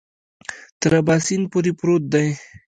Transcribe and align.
تر 0.81 0.91
اباسین 1.01 1.41
پورې 1.51 1.71
پروت 1.79 2.03
دی. 2.13 2.27